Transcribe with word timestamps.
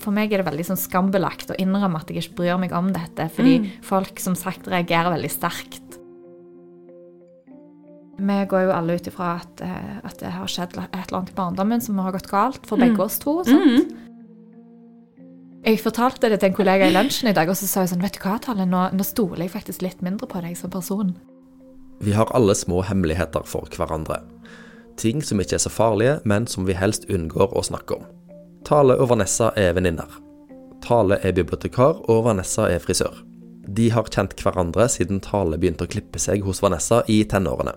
For 0.00 0.10
meg 0.16 0.32
er 0.32 0.40
det 0.42 0.46
veldig 0.48 0.64
sånn 0.70 0.80
skambelagt 0.80 1.50
å 1.52 1.56
innrømme 1.60 2.00
at 2.00 2.08
jeg 2.08 2.22
ikke 2.22 2.36
bryr 2.40 2.58
meg 2.58 2.72
om 2.72 2.92
dette, 2.92 3.28
fordi 3.34 3.58
Mm. 3.60 3.70
folk 3.84 4.18
som 4.18 4.34
sagt 4.34 4.66
reagerer 4.66 5.12
veldig 5.12 5.30
sterkt. 5.30 5.98
Vi 8.20 8.36
går 8.46 8.66
jo 8.66 8.72
alle 8.76 8.96
ut 8.98 9.06
ifra 9.08 9.40
at, 9.40 9.60
eh, 9.64 9.98
at 10.04 10.18
det 10.20 10.30
har 10.30 10.46
skjedd 10.46 10.76
et 10.76 10.94
eller 11.08 11.18
annet 11.20 11.30
i 11.30 11.38
barndommen 11.38 11.80
som 11.80 11.98
har 11.98 12.12
gått 12.12 12.28
galt 12.28 12.66
for 12.66 12.76
begge 12.76 12.96
Mm. 12.96 13.00
oss 13.04 13.18
to. 13.18 13.42
Sant? 13.44 13.64
Mm. 13.64 13.96
Jeg 15.64 15.78
fortalte 15.80 16.28
det 16.28 16.40
til 16.40 16.48
en 16.50 16.54
kollega 16.56 16.86
i 16.88 16.92
lunsjen 16.92 17.28
i 17.28 17.32
dag, 17.32 17.48
og 17.48 17.54
så 17.54 17.64
sa 17.66 17.80
jeg 17.80 17.90
sånn 17.90 18.02
Vet 18.02 18.12
du 18.14 18.18
hva, 18.20 18.38
Talle, 18.40 18.66
nå, 18.66 18.92
nå 18.92 19.04
stoler 19.04 19.38
jeg 19.46 19.50
faktisk 19.50 19.82
litt 19.82 20.00
mindre 20.02 20.26
på 20.26 20.40
deg 20.40 20.56
som 20.56 20.70
person. 20.70 21.14
Vi 22.00 22.12
har 22.12 22.26
alle 22.34 22.54
små 22.54 22.82
hemmeligheter 22.84 23.44
for 23.44 23.62
hverandre. 23.68 24.22
Ting 24.96 25.22
som 25.22 25.38
ikke 25.38 25.54
er 25.54 25.58
så 25.58 25.70
farlige, 25.70 26.20
men 26.24 26.46
som 26.46 26.64
vi 26.66 26.72
helst 26.72 27.06
unngår 27.08 27.52
å 27.54 27.62
snakke 27.64 27.96
om. 27.96 28.04
Tale 28.70 28.94
og 29.02 29.08
Vanessa 29.10 29.48
er 29.58 29.72
venninner. 29.74 30.06
Tale 30.84 31.16
er 31.26 31.32
bibliotekar, 31.34 32.04
og 32.06 32.20
Vanessa 32.28 32.68
er 32.70 32.78
frisør. 32.78 33.16
De 33.66 33.88
har 33.90 34.06
kjent 34.14 34.36
hverandre 34.38 34.84
siden 34.86 35.18
Tale 35.24 35.56
begynte 35.58 35.88
å 35.88 35.90
klippe 35.90 36.20
seg 36.22 36.44
hos 36.46 36.60
Vanessa 36.62 37.00
i 37.10 37.16
tenårene. 37.26 37.72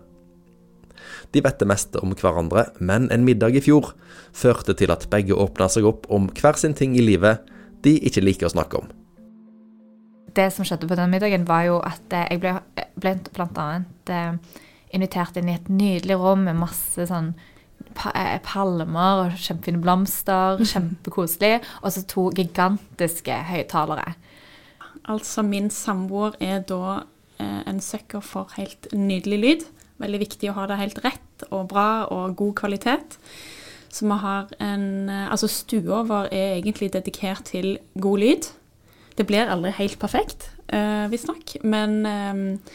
De 1.34 1.41
vet 1.41 1.58
det 1.58 1.66
meste 1.66 1.98
om 2.05 2.13
hverandre, 2.13 2.68
men 2.77 3.08
en 3.09 3.26
middag 3.26 3.58
i 3.58 3.63
fjor 3.66 3.95
førte 4.38 4.76
til 4.77 4.94
at 4.94 5.08
begge 5.09 5.34
åpna 5.34 5.66
seg 5.66 5.88
opp 5.90 6.05
om 6.13 6.27
hver 6.30 6.59
sin 6.62 6.77
ting 6.77 6.94
i 6.94 7.02
livet 7.02 7.41
de 7.82 7.96
ikke 7.98 8.21
liker 8.21 8.52
å 8.52 8.54
snakke 8.54 8.84
om. 8.84 8.91
Det 10.38 10.46
som 10.54 10.62
skjedde 10.62 10.91
på 10.91 10.99
den 10.99 11.10
middagen, 11.10 11.48
var 11.49 11.66
jo 11.71 11.80
at 11.82 12.13
eh, 12.13 12.27
jeg 12.35 12.44
ble, 12.46 12.54
ble 13.02 13.16
blant 13.34 13.57
annet 13.66 14.13
eh, 14.13 14.62
invitert 14.94 15.41
inn 15.41 15.49
i 15.49 15.57
et 15.57 15.73
nydelig 15.73 16.20
rom 16.21 16.46
med 16.46 16.62
masse 16.62 17.10
sånn 17.10 17.34
eh, 17.34 17.49
palmer 17.96 19.26
og 19.26 19.38
kjempefine 19.38 19.82
blomster, 19.84 20.62
kjempekoselig, 20.74 21.62
og 21.82 21.94
så 21.94 22.05
to 22.10 22.30
gigantiske 22.36 23.40
høyttalere. 23.49 24.16
Altså, 25.10 25.44
min 25.44 25.70
samboer 25.74 26.38
er 26.40 26.62
da 26.68 27.04
eh, 27.40 27.62
en 27.68 27.82
sucker 27.84 28.24
for 28.24 28.54
helt 28.57 28.88
nydelig 28.96 29.40
lyd. 29.40 29.66
Veldig 30.04 30.22
viktig 30.24 30.49
å 30.52 30.55
ha 30.57 30.68
det 30.70 30.80
helt 30.80 31.04
rett 31.04 31.46
og 31.49 31.68
bra 31.72 32.05
og 32.12 32.38
god 32.40 32.55
kvalitet. 32.62 33.18
Så 33.94 34.07
vi 34.07 34.18
har 34.24 34.50
en 34.63 35.10
eh, 35.10 35.29
Altså, 35.32 35.48
stua 35.52 36.04
vår 36.07 36.32
er 36.32 36.57
egentlig 36.57 36.94
dedikert 36.94 37.46
til 37.52 37.77
god 38.00 38.24
lyd. 38.24 38.50
Det 39.18 39.27
blir 39.29 39.50
aldri 39.52 39.74
helt 39.77 40.00
perfekt, 40.02 40.50
eh, 40.74 41.05
visstnok, 41.12 41.60
men, 41.63 42.05
eh, 42.05 42.70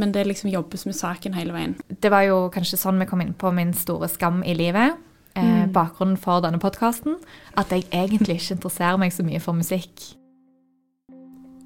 men 0.00 0.14
det 0.16 0.24
liksom 0.26 0.50
jobbes 0.50 0.86
med 0.88 0.96
saken 0.96 1.36
hele 1.36 1.52
veien. 1.54 1.76
Det 2.00 2.10
var 2.12 2.24
jo 2.24 2.46
kanskje 2.54 2.80
sånn 2.80 3.00
vi 3.02 3.08
kom 3.10 3.20
inn 3.20 3.34
på 3.36 3.52
min 3.52 3.74
store 3.76 4.08
skam 4.08 4.40
i 4.42 4.56
livet. 4.56 4.96
Eh, 5.38 5.66
bakgrunnen 5.70 6.18
for 6.18 6.42
denne 6.42 6.58
podkasten. 6.62 7.18
At 7.60 7.70
jeg 7.70 7.86
egentlig 7.92 8.40
ikke 8.40 8.56
interesserer 8.56 8.98
meg 9.00 9.12
så 9.14 9.26
mye 9.26 9.42
for 9.42 9.56
musikk. 9.56 10.14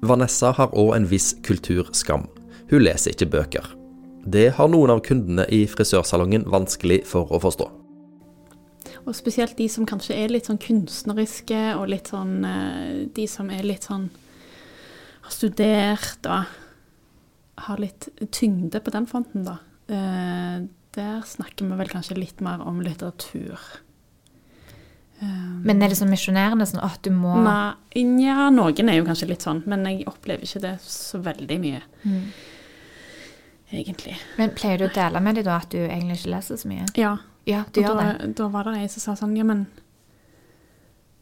Vanessa 0.05 0.51
har 0.53 0.75
òg 0.75 0.93
en 0.97 1.07
viss 1.09 1.31
kulturskam. 1.45 2.27
Hun 2.69 2.83
leser 2.83 3.15
ikke 3.15 3.31
bøker. 3.37 3.71
Det 4.25 4.51
har 4.57 4.69
noen 4.69 4.93
av 4.93 5.01
kundene 5.05 5.45
i 5.53 5.63
frisørsalongen 5.69 6.47
vanskelig 6.49 7.03
for 7.09 7.31
å 7.33 7.39
forstå. 7.41 7.69
Og 9.05 9.13
spesielt 9.13 9.57
de 9.57 9.67
som 9.69 9.85
kanskje 9.85 10.17
er 10.17 10.33
litt 10.33 10.49
sånn 10.49 10.61
kunstneriske, 10.61 11.61
og 11.77 11.89
litt 11.93 12.09
sånn 12.09 12.39
eh, 12.45 13.05
De 13.13 13.27
som 13.29 13.49
er 13.53 13.65
litt 13.65 13.85
sånn 13.85 14.07
Har 15.25 15.33
studert 15.33 16.25
og 16.25 16.49
har 17.57 17.77
litt 17.77 18.09
tyngde 18.31 18.79
på 18.83 18.91
den 18.91 19.05
fronten, 19.07 19.45
da. 19.45 19.57
Eh, 19.87 20.67
Der 20.95 21.21
snakker 21.27 21.67
vi 21.67 21.75
vel 21.75 21.87
kanskje 21.91 22.15
litt 22.17 22.39
mer 22.41 22.61
om 22.63 22.77
litteratur. 22.81 23.59
Men 25.65 25.81
er 25.81 25.89
det 25.91 25.97
sånn 25.97 26.11
misjonerende 26.11 26.65
sånn 26.67 26.83
at 26.83 27.01
du 27.03 27.09
må 27.15 27.33
Nei, 27.41 28.03
ja, 28.23 28.49
noen 28.53 28.89
er 28.91 28.97
jo 28.99 29.05
kanskje 29.07 29.27
litt 29.29 29.43
sånn, 29.43 29.61
men 29.65 29.85
jeg 29.87 30.05
opplever 30.07 30.43
ikke 30.43 30.61
det 30.61 30.73
så 30.83 31.19
veldig 31.23 31.57
mye, 31.63 31.81
Mm. 32.05 32.25
egentlig. 33.73 34.15
Men 34.37 34.49
pleier 34.51 34.77
du 34.77 34.85
å 34.87 34.93
dele 34.93 35.21
med 35.21 35.35
dem 35.35 35.43
da 35.45 35.55
at 35.57 35.69
du 35.69 35.77
egentlig 35.79 36.19
ikke 36.19 36.31
leser 36.35 36.55
så 36.57 36.67
mye? 36.67 36.85
Ja, 36.95 37.17
Ja, 37.45 37.63
du 37.71 37.79
og 37.81 37.85
gjør 37.87 37.97
da, 37.99 38.17
det. 38.25 38.35
da 38.35 38.47
var 38.47 38.63
det 38.63 38.73
ei 38.81 38.87
som 38.87 39.01
sa 39.15 39.25
sånn 39.25 39.35
Ja, 39.37 39.43
men 39.43 39.67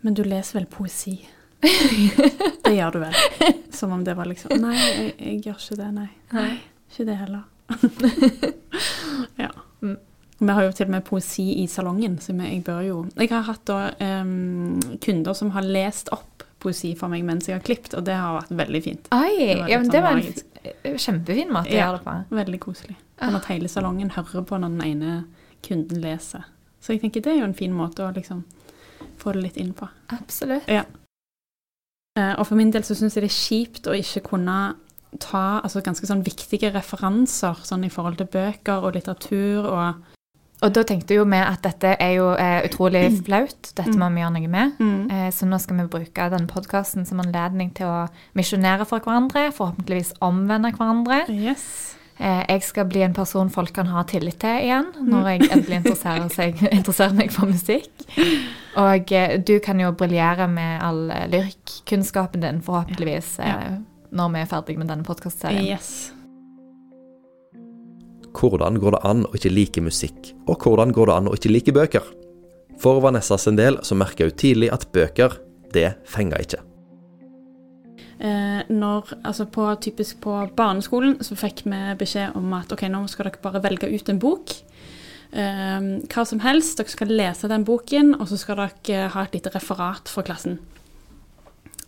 Men 0.03 0.13
du 0.15 0.23
leser 0.23 0.53
vel 0.59 0.65
poesi? 0.65 1.25
Det 2.63 2.73
gjør 2.75 2.91
du 2.95 2.99
vel? 3.05 3.15
Som 3.79 3.91
om 3.95 4.03
det 4.03 4.15
var 4.17 4.27
liksom 4.29 4.53
Nei, 4.61 4.75
jeg, 4.77 5.13
jeg 5.17 5.41
gjør 5.47 5.59
ikke 5.61 5.77
det, 5.79 5.89
nei. 5.95 6.09
Nei. 6.35 6.49
Ikke 6.91 7.05
det 7.07 7.15
heller. 7.17 7.43
ja. 9.43 9.49
Mm. 9.81 9.97
Vi 10.43 10.49
har 10.51 10.63
jo 10.67 10.71
til 10.75 10.89
og 10.89 10.91
med 10.91 11.05
poesi 11.07 11.45
i 11.63 11.67
salongen, 11.71 12.17
så 12.21 12.33
jeg 12.35 12.63
bør 12.67 12.81
jo 12.83 12.97
Jeg 13.15 13.29
har 13.31 13.45
hatt 13.47 13.63
da 13.69 13.77
um, 14.21 14.79
kunder 15.01 15.37
som 15.37 15.53
har 15.55 15.63
lest 15.65 16.11
opp 16.15 16.43
poesi 16.63 16.93
for 16.99 17.11
meg 17.11 17.25
mens 17.27 17.47
jeg 17.49 17.57
har 17.57 17.63
klippet, 17.65 17.95
og 17.99 18.05
det 18.07 18.15
har 18.15 18.37
vært 18.37 18.53
veldig 18.55 18.81
fint. 18.83 19.07
Oi, 19.15 19.35
Det 19.37 19.69
ja, 19.71 19.79
men 19.79 19.89
det 19.91 19.99
sånn 19.99 20.05
var 20.07 20.19
en 20.91 20.99
kjempefin 21.05 21.51
måte 21.51 21.71
å 21.71 21.75
Ja. 21.75 21.85
gjøre 21.87 21.97
det 21.97 22.03
på. 22.05 22.35
Veldig 22.39 22.59
koselig. 22.63 22.95
Sånn 23.19 23.35
at 23.39 23.49
hele 23.51 23.67
salongen 23.71 24.11
hører 24.15 24.45
på 24.47 24.59
når 24.59 24.77
den 24.77 24.85
ene 24.87 25.15
kunden 25.63 25.99
leser. 26.03 26.45
Så 26.83 26.93
jeg 26.95 27.01
tenker 27.03 27.23
det 27.23 27.33
er 27.33 27.39
jo 27.41 27.49
en 27.49 27.55
fin 27.57 27.73
måte 27.75 28.03
å 28.03 28.13
liksom 28.15 28.43
få 29.19 29.33
det 29.35 29.43
litt 29.43 29.57
inn 29.59 29.73
på. 29.75 29.87
Absolutt. 30.15 30.67
Eh, 30.71 30.83
Og 32.13 32.43
for 32.45 32.53
min 32.59 32.69
del 32.69 32.83
så 32.85 32.93
syns 32.93 33.15
jeg 33.17 33.23
det 33.23 33.29
er 33.31 33.35
kjipt 33.35 33.87
å 33.89 33.95
ikke 33.97 34.21
kunne 34.27 34.57
ta 35.21 35.59
altså 35.63 35.81
ganske 35.83 36.07
sånn 36.07 36.23
viktige 36.25 36.71
referanser 36.73 37.61
sånn 37.67 37.85
i 37.85 37.91
forhold 37.93 38.19
til 38.21 38.29
bøker 38.33 38.85
og 38.85 38.97
litteratur 38.97 39.69
og 39.69 40.11
Og 40.63 40.71
da 40.71 40.83
tenkte 40.87 41.17
jo 41.17 41.25
vi 41.27 41.39
at 41.43 41.59
dette 41.65 41.89
er 41.99 42.13
jo 42.15 42.29
eh, 42.39 42.61
utrolig 42.63 43.01
flaut, 43.25 43.73
dette 43.75 43.97
må 43.99 44.07
vi 44.15 44.21
gjøre 44.21 44.35
noe 44.37 44.51
med. 44.53 44.77
Mm. 44.79 45.09
Eh, 45.11 45.25
så 45.35 45.43
nå 45.43 45.57
skal 45.59 45.75
vi 45.81 45.89
bruke 45.91 46.27
denne 46.31 46.47
podkasten 46.47 47.03
som 47.03 47.19
anledning 47.19 47.73
til 47.75 47.89
å 47.91 48.05
misjonere 48.39 48.87
for 48.87 49.03
hverandre, 49.03 49.49
forhåpentligvis 49.57 50.13
omvende 50.23 50.71
hverandre. 50.71 51.25
Yes. 51.27 51.97
Eh, 52.19 52.43
jeg 52.49 52.61
skal 52.63 52.85
bli 52.85 53.01
en 53.01 53.13
person 53.17 53.49
folk 53.49 53.73
kan 53.73 53.87
ha 53.89 54.03
tillit 54.07 54.37
til 54.39 54.67
igjen, 54.67 54.91
når 55.09 55.29
jeg 55.31 55.47
endelig 55.51 55.79
interesserer, 55.81 56.27
seg, 56.29 56.59
interesserer 56.77 57.15
meg 57.17 57.31
for 57.33 57.49
musikk. 57.49 57.89
Og 58.77 59.11
eh, 59.11 59.37
du 59.41 59.55
kan 59.65 59.79
jo 59.81 59.91
briljere 59.97 60.45
med 60.47 60.81
all 60.85 61.07
eh, 61.11 61.25
lyrikkunnskapen 61.33 62.41
din, 62.45 62.61
forhåpentligvis, 62.65 63.37
Ja. 63.41 63.55
Ja. 63.65 63.77
når 64.13 64.29
vi 64.35 64.41
er 64.43 64.45
ferdig 64.51 64.77
med 64.77 64.87
denne 64.93 65.03
podkastserien. 65.07 65.65
yes. 65.65 66.11
Hvordan 68.33 68.77
går 68.81 68.95
det 68.95 69.01
an 69.05 69.25
å 69.27 69.33
ikke 69.37 69.51
like 69.53 69.81
musikk, 69.85 70.31
og 70.49 70.61
hvordan 70.65 70.93
går 70.93 71.09
det 71.09 71.15
an 71.15 71.27
å 71.29 71.33
ikke 71.37 71.51
like 71.53 71.73
bøker? 71.75 72.05
For 72.81 72.99
Vanessa 73.01 73.37
sin 73.37 73.55
del 73.57 73.77
så 73.85 73.95
merka 73.97 74.25
hun 74.25 74.33
tidlig 74.37 74.71
at 74.73 74.87
bøker, 74.93 75.35
det 75.73 75.95
fenger 76.09 76.41
ikke. 76.41 76.61
Eh, 78.23 78.61
når, 78.71 79.09
altså 79.27 79.45
på, 79.51 79.65
typisk 79.83 80.21
på 80.23 80.35
barneskolen 80.55 81.17
så 81.25 81.35
fikk 81.35 81.65
vi 81.67 81.79
beskjed 81.99 82.37
om 82.39 82.53
at 82.55 82.71
ok, 82.71 82.85
nå 82.87 83.01
skal 83.11 83.27
dere 83.27 83.41
bare 83.43 83.63
velge 83.65 83.89
ut 83.91 84.11
en 84.13 84.21
bok. 84.21 84.53
Eh, 85.33 85.89
hva 86.07 86.23
som 86.29 86.43
helst. 86.45 86.77
Dere 86.79 86.93
skal 86.93 87.11
lese 87.11 87.51
den 87.51 87.65
boken, 87.67 88.15
og 88.19 88.29
så 88.31 88.39
skal 88.39 88.63
dere 88.63 89.09
ha 89.11 89.25
et 89.25 89.35
lite 89.35 89.51
referat 89.53 90.11
for 90.11 90.25
klassen. 90.25 90.61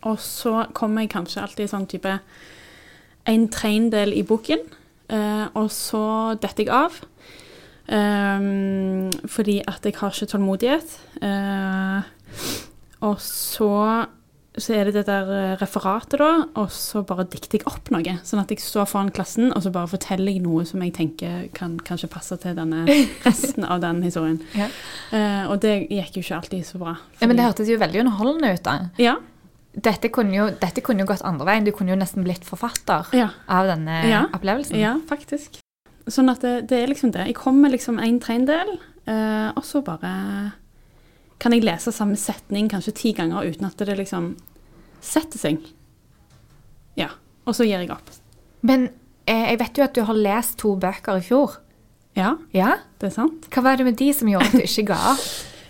Og 0.06 0.20
så 0.22 0.66
kommer 0.76 1.02
jeg 1.06 1.14
kanskje 1.16 1.42
alltid 1.42 1.64
i 1.64 1.72
sånn 1.72 1.88
type 1.90 2.18
en 3.26 3.48
tredjedel 3.50 4.12
i 4.14 4.22
boken, 4.22 4.60
eh, 5.10 5.46
og 5.58 5.70
så 5.74 6.36
detter 6.42 6.66
jeg 6.66 6.74
av. 6.74 7.00
Um, 7.86 9.12
fordi 9.30 9.60
at 9.62 9.84
jeg 9.86 9.94
har 9.94 10.10
ikke 10.10 10.26
tålmodighet. 10.26 10.94
Uh, 11.22 12.02
og 13.06 13.20
så 13.22 14.06
så 14.58 14.72
er 14.72 14.88
det 14.88 14.94
det 14.96 15.04
der 15.08 15.28
eh, 15.36 15.56
referatet, 15.60 16.18
da, 16.22 16.46
og 16.56 16.70
så 16.72 17.02
bare 17.06 17.26
dikter 17.28 17.58
jeg 17.60 17.66
opp 17.68 17.90
noe. 17.92 18.14
Sånn 18.24 18.40
at 18.40 18.50
jeg 18.52 18.62
står 18.64 18.86
foran 18.88 19.10
klassen, 19.12 19.50
og 19.52 19.62
så 19.64 19.72
bare 19.74 19.90
forteller 19.90 20.32
jeg 20.32 20.42
noe 20.44 20.64
som 20.68 20.80
jeg 20.84 20.94
tenker 20.96 21.48
kan 21.56 21.74
kanskje 21.84 22.08
passe 22.12 22.38
til 22.40 22.56
denne 22.56 22.86
resten 23.26 23.64
av 23.68 23.82
den 23.84 24.00
historien. 24.06 24.38
Ja. 24.56 24.68
Uh, 25.12 25.52
og 25.52 25.60
det 25.64 25.74
gikk 25.92 26.16
jo 26.18 26.24
ikke 26.24 26.38
alltid 26.40 26.66
så 26.68 26.80
bra. 26.80 26.96
Ja, 27.20 27.28
men 27.28 27.36
det 27.36 27.44
hørtes 27.46 27.68
jo 27.68 27.76
veldig 27.80 28.00
underholdende 28.06 28.54
ut, 28.56 28.64
da. 28.66 28.78
Ja, 29.02 29.16
Dette 29.76 30.08
kunne, 30.08 30.32
jo, 30.32 30.44
dette 30.56 30.80
kunne 30.80 31.04
jo 31.04 31.08
gått 31.10 31.20
andre 31.28 31.44
veien. 31.44 31.66
Du 31.66 31.72
kunne 31.76 31.92
jo 31.92 31.98
nesten 32.00 32.24
blitt 32.24 32.46
forfatter 32.48 33.10
ja, 33.12 33.26
av 33.52 33.66
denne 33.68 33.98
Ja. 34.08 34.22
opplevelsen. 34.32 34.78
ja, 34.80 34.94
faktisk. 35.10 35.58
Sånn 36.08 36.32
at 36.32 36.40
det, 36.40 36.70
det 36.70 36.78
er 36.80 36.88
liksom 36.88 37.10
det. 37.12 37.26
Jeg 37.28 37.36
kommer 37.36 37.68
liksom 37.68 37.98
en 38.00 38.16
tredjedel, 38.24 38.78
uh, 39.04 39.50
og 39.52 39.60
så 39.68 39.82
bare 39.84 40.14
kan 41.38 41.52
jeg 41.52 41.64
lese 41.66 41.92
samme 41.92 42.16
setning 42.16 42.68
kanskje 42.72 42.94
ti 42.96 43.12
ganger 43.16 43.44
uten 43.50 43.66
at 43.68 43.76
det 43.84 43.96
liksom 43.98 44.30
setter 45.04 45.38
seg. 45.38 45.58
Ja. 46.96 47.10
Og 47.46 47.54
så 47.54 47.66
gir 47.68 47.82
jeg 47.82 47.90
opp. 47.92 48.08
Men 48.66 48.88
eh, 49.28 49.50
jeg 49.52 49.58
vet 49.60 49.78
jo 49.78 49.84
at 49.84 49.94
du 49.94 50.02
har 50.08 50.16
lest 50.18 50.56
to 50.62 50.74
bøker 50.80 51.20
i 51.20 51.24
fjor. 51.26 51.58
Ja, 52.16 52.36
Ja? 52.56 52.78
det 52.98 53.10
er 53.10 53.14
sant. 53.18 53.46
Hva 53.52 53.62
var 53.66 53.76
det 53.76 53.84
med 53.84 53.98
de 54.00 54.08
som 54.16 54.28
gjorde 54.30 54.48
at 54.48 54.56
du 54.56 54.64
ikke 54.64 54.86
ga 54.88 54.96
opp? 55.12 55.26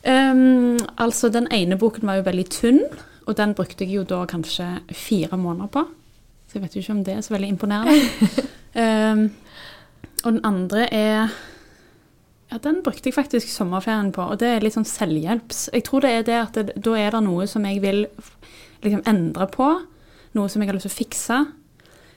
um, 0.07 0.77
altså, 1.05 1.29
den 1.35 1.49
ene 1.53 1.77
boken 1.81 2.07
var 2.07 2.21
jo 2.21 2.27
veldig 2.29 2.47
tynn, 2.55 2.81
og 3.27 3.35
den 3.37 3.55
brukte 3.59 3.83
jeg 3.85 3.97
jo 3.99 4.05
da 4.07 4.21
kanskje 4.31 4.69
fire 4.95 5.35
måneder 5.37 5.73
på. 5.75 5.83
Så 6.47 6.61
jeg 6.61 6.63
vet 6.63 6.77
jo 6.79 6.85
ikke 6.85 6.95
om 6.95 7.03
det 7.09 7.17
er 7.19 7.25
så 7.27 7.35
veldig 7.35 7.49
imponerende. 7.57 8.47
um, 8.79 9.25
og 10.25 10.33
den 10.37 10.41
andre 10.47 10.87
er 10.95 11.35
Ja, 12.50 12.58
Den 12.62 12.82
brukte 12.82 13.08
jeg 13.10 13.16
faktisk 13.16 13.50
sommerferien 13.50 14.12
på, 14.14 14.22
og 14.22 14.38
det 14.38 14.48
er 14.48 14.64
litt 14.64 14.76
sånn 14.76 14.87
selvhjelps. 14.87 15.69
Jeg 15.75 15.87
tror 15.88 16.04
det 16.04 16.10
er 16.14 16.26
det 16.28 16.37
at 16.38 16.58
det, 16.58 16.75
da 16.78 16.94
er 16.98 17.10
det 17.16 17.22
noe 17.26 17.46
som 17.50 17.64
jeg 17.66 17.81
vil 17.82 18.04
liksom 18.84 19.02
endre 19.10 19.48
på. 19.50 19.70
Noe 20.37 20.52
som 20.52 20.62
jeg 20.62 20.70
har 20.70 20.76
lyst 20.78 20.87
til 20.87 20.94
å 20.94 21.00
fikse. 21.00 21.38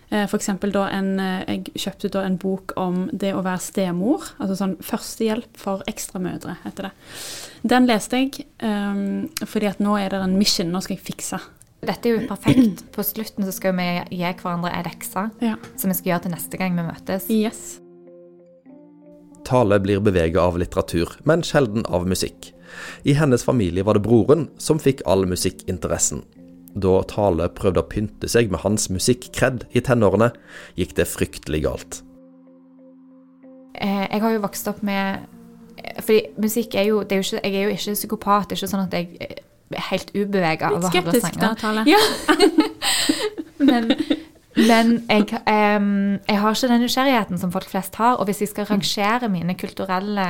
Eh, 0.10 0.26
eksempel 0.26 0.72
da 0.74 0.88
en, 0.90 1.20
eh, 1.20 1.44
jeg 1.48 1.74
kjøpte 1.78 2.10
da 2.14 2.24
en 2.26 2.38
bok 2.42 2.74
om 2.78 3.10
det 3.14 3.34
å 3.34 3.44
være 3.46 3.62
stemor. 3.62 4.26
Altså 4.40 4.58
sånn 4.58 4.78
førstehjelp 4.82 5.58
for 5.58 5.84
ekstramødre, 5.90 6.58
heter 6.64 6.90
det. 6.90 6.92
Den 7.70 7.86
leste 7.90 8.18
jeg 8.18 8.46
um, 8.64 9.28
fordi 9.46 9.68
at 9.70 9.82
nå 9.84 9.98
er 10.00 10.10
det 10.10 10.22
en 10.24 10.38
mission, 10.40 10.72
nå 10.72 10.82
skal 10.82 10.98
jeg 10.98 11.06
fikse. 11.12 11.40
Dette 11.86 12.10
er 12.10 12.18
jo 12.18 12.28
perfekt. 12.28 12.86
På 12.96 13.06
slutten 13.06 13.46
så 13.46 13.54
skal 13.56 13.76
vi 13.78 13.88
gi 14.18 14.34
hverandre 14.42 14.74
ei 14.76 14.84
lekse 14.84 15.30
Ja. 15.42 15.56
som 15.78 15.92
vi 15.92 15.96
skal 16.00 16.14
gjøre 16.14 16.24
til 16.26 16.32
neste 16.36 16.58
gang 16.60 16.76
vi 16.76 16.88
møtes. 16.90 17.30
Yes. 17.30 17.80
Tale 19.50 19.80
blir 19.82 20.02
bevega 20.06 20.44
av 20.46 20.60
litteratur, 20.62 21.16
men 21.26 21.42
sjelden 21.42 21.86
av 21.90 22.06
musikk. 22.08 22.52
I 23.02 23.16
hennes 23.18 23.44
familie 23.44 23.84
var 23.84 23.98
det 23.98 24.06
broren 24.06 24.46
som 24.62 24.78
fikk 24.78 25.02
all 25.10 25.26
musikkinteressen. 25.26 26.22
Da 26.78 27.00
Tale 27.10 27.48
prøvde 27.58 27.82
å 27.82 27.90
pynte 27.90 28.30
seg 28.30 28.54
med 28.54 28.62
hans 28.62 28.92
musikkkredd 28.94 29.66
i 29.74 29.82
tenårene, 29.82 30.30
gikk 30.78 30.94
det 31.00 31.08
fryktelig 31.10 31.64
galt. 31.66 32.00
Eh, 33.74 34.06
jeg 34.06 34.22
har 34.22 34.36
jo 34.36 34.46
vokst 34.46 34.68
opp 34.68 34.82
med 34.84 35.22
eh, 35.78 36.00
Fordi 36.04 36.42
musikk 36.42 36.74
er 36.76 36.90
jo, 36.90 37.04
det 37.08 37.16
er 37.16 37.22
jo 37.22 37.26
ikke, 37.28 37.44
Jeg 37.46 37.54
er 37.54 37.64
jo 37.64 37.76
ikke 37.76 37.94
psykopat. 37.96 38.50
Det 38.50 38.56
er 38.56 38.60
ikke 38.60 38.72
sånn 38.74 38.86
at 38.86 38.98
jeg 38.98 39.12
eh, 39.24 39.38
er 39.78 39.86
helt 39.92 40.10
ubevega 40.14 40.72
Litt 40.74 40.78
av 40.78 40.90
å 40.90 40.90
høre 40.90 41.14
skeptisk 41.14 41.40
da. 41.40 41.54
Tale. 41.58 41.86
Ja. 41.88 42.02
men 43.70 43.94
men 44.68 44.96
jeg, 45.10 45.28
um, 45.46 46.18
jeg 46.28 46.40
har 46.42 46.56
ikke 46.56 46.72
den 46.72 46.84
nysgjerrigheten 46.84 47.40
som 47.42 47.52
folk 47.54 47.70
flest 47.72 47.96
har. 48.00 48.18
Og 48.20 48.30
hvis 48.30 48.42
jeg 48.44 48.52
skal 48.52 48.68
rangere 48.70 49.30
mine 49.32 49.56
kulturelle 49.60 50.28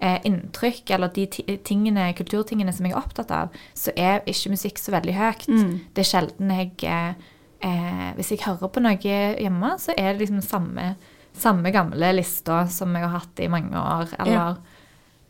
eh, 0.00 0.18
inntrykk, 0.28 0.90
eller 0.96 1.12
de 1.14 1.26
tingene, 1.66 2.10
kulturtingene 2.18 2.72
som 2.74 2.86
jeg 2.86 2.94
er 2.94 3.00
opptatt 3.00 3.32
av, 3.34 3.54
så 3.76 3.94
er 3.96 4.22
ikke 4.28 4.54
musikk 4.54 4.80
så 4.80 4.94
veldig 4.94 5.14
høyt. 5.18 5.46
Mm. 5.50 5.70
Det 5.94 6.04
er 6.04 6.10
sjelden 6.12 6.54
jeg 6.54 6.72
eh, 6.88 7.30
eh, 7.66 8.08
Hvis 8.18 8.32
jeg 8.34 8.44
hører 8.46 8.72
på 8.72 8.82
noe 8.84 8.98
hjemme, 8.98 9.74
så 9.82 9.94
er 9.96 10.12
det 10.12 10.26
liksom 10.26 10.42
samme, 10.44 10.92
samme 11.36 11.72
gamle 11.74 12.12
lista 12.16 12.64
som 12.72 12.94
jeg 12.94 13.06
har 13.06 13.16
hatt 13.20 13.42
i 13.42 13.50
mange 13.52 13.78
år. 13.78 14.14
Eller, 14.22 14.62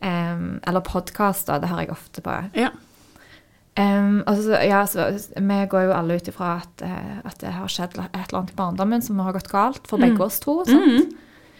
em, 0.05 0.59
eller 0.67 0.85
podkaster. 0.85 1.61
Det 1.61 1.71
hører 1.71 1.87
jeg 1.87 1.97
ofte 1.97 2.25
på. 2.25 2.37
Ja. 2.57 2.73
Um, 3.77 4.23
altså, 4.27 4.57
ja, 4.65 4.81
så, 4.89 5.05
vi 5.37 5.57
går 5.71 5.85
jo 5.87 5.93
alle 5.95 6.17
ut 6.19 6.27
ifra 6.27 6.57
at, 6.59 6.81
eh, 6.83 7.19
at 7.23 7.37
det 7.39 7.53
har 7.55 7.69
skjedd 7.71 7.95
et 8.01 8.17
eller 8.17 8.41
annet 8.41 8.51
i 8.51 8.57
barndommen 8.57 9.03
som 9.05 9.19
har 9.23 9.35
gått 9.37 9.51
galt 9.51 9.85
for 9.87 10.01
begge 10.01 10.19
oss 10.25 10.39
to. 10.43 10.57
Sant? 10.67 10.83
Mm. 10.83 11.13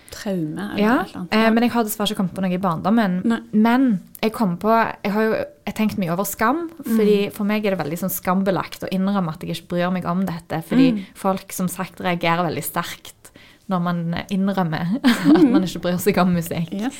Traume 0.10 0.66
eller 0.74 0.82
Ja, 0.82 0.96
et 1.04 1.12
eller 1.14 1.20
annet. 1.22 1.34
eh, 1.38 1.50
men 1.54 1.64
jeg 1.64 1.72
har 1.76 1.86
dessverre 1.86 2.10
ikke 2.10 2.18
kommet 2.24 2.36
på 2.36 2.44
noe 2.44 2.58
i 2.58 2.60
barndommen. 2.60 3.20
Nei. 3.30 3.40
Men 3.54 3.86
jeg 4.24 4.34
kom 4.36 4.58
på 4.58 4.74
Jeg 4.74 5.14
har 5.14 5.28
jo 5.28 5.38
jeg 5.70 5.76
tenkt 5.78 6.00
mye 6.02 6.12
over 6.12 6.26
skam. 6.26 6.70
fordi 6.82 7.32
For 7.32 7.46
meg 7.46 7.66
er 7.66 7.76
det 7.76 7.84
veldig 7.86 8.00
sånn 8.02 8.12
skambelagt 8.12 8.84
å 8.84 8.90
innrømme 8.92 9.30
at 9.36 9.46
jeg 9.46 9.56
ikke 9.56 9.76
bryr 9.76 9.92
meg 9.94 10.06
om 10.10 10.26
dette. 10.26 10.64
Fordi 10.66 11.06
folk 11.16 11.54
som 11.54 11.70
sagt 11.70 12.02
reagerer 12.02 12.44
veldig 12.50 12.64
sterkt 12.66 13.32
når 13.70 13.80
man 13.86 14.16
innrømmer 14.34 14.98
at 15.06 15.44
man 15.46 15.64
ikke 15.64 15.84
bryr 15.86 16.00
seg 16.02 16.18
om 16.18 16.34
musikk. 16.34 16.74
Yes. 16.74 16.98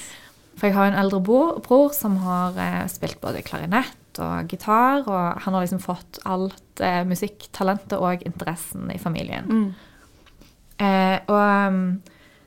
For 0.56 0.70
jeg 0.70 0.76
har 0.76 0.92
en 0.92 1.00
eldre 1.02 1.20
bror, 1.24 1.60
bror 1.66 1.92
som 1.98 2.18
har 2.22 2.54
eh, 2.62 2.86
spilt 2.92 3.20
både 3.24 3.42
klarinett 3.42 3.96
og 4.18 4.50
gitar, 4.50 5.06
og 5.06 5.44
han 5.44 5.54
har 5.54 5.66
liksom 5.66 5.82
fått 5.84 6.20
alt 6.26 6.82
eh, 6.82 7.04
musikktalentet 7.08 7.98
og 8.00 8.26
interessen 8.26 8.90
i 8.92 8.98
familien. 9.02 9.46
Mm. 9.46 9.70
Eh, 10.80 11.18
og 11.28 11.70
um, 11.70 11.80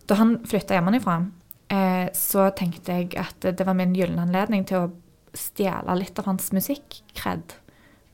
da 0.08 0.18
han 0.18 0.36
flytta 0.48 0.76
hjemmefra, 0.76 1.18
eh, 1.72 2.06
så 2.16 2.50
tenkte 2.56 2.98
jeg 2.98 3.12
at 3.20 3.44
det 3.44 3.66
var 3.68 3.76
min 3.78 3.94
gylne 3.96 4.24
anledning 4.26 4.66
til 4.68 4.86
å 4.86 4.92
stjele 5.36 5.96
litt 6.00 6.18
av 6.20 6.28
hans 6.28 6.50
musikkred. 6.52 7.54